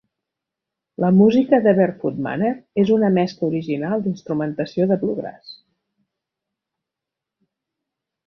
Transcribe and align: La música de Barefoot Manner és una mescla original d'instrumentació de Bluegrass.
La 1.03 1.09
música 1.17 1.57
de 1.67 1.73
Barefoot 1.79 2.15
Manner 2.27 2.53
és 2.85 2.93
una 2.95 3.11
mescla 3.17 3.49
original 3.49 4.05
d'instrumentació 4.07 4.87
de 4.93 4.99
Bluegrass. 5.03 5.55